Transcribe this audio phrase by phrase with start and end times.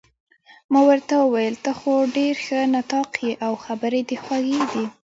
[0.71, 4.85] ما ورته وویل: ته خو ډېر ښه نطاق يې، او خبرې دې خوږې دي.